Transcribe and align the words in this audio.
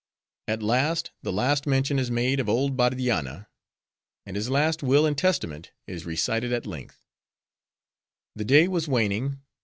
At 0.47 0.63
Last, 0.63 1.11
The 1.21 1.31
Last 1.31 1.67
Mention 1.67 1.99
Is 1.99 2.09
Made 2.09 2.39
Of 2.39 2.49
Old 2.49 2.75
Bardianna; 2.75 3.47
And 4.25 4.35
His 4.35 4.49
Last 4.49 4.81
Will 4.81 5.05
And 5.05 5.15
Testament 5.15 5.73
Is 5.85 6.07
Recited 6.07 6.51
At 6.51 6.65
Length 6.65 7.05
The 8.35 8.45
day 8.45 8.67
was 8.67 8.87
waning. 8.87 9.43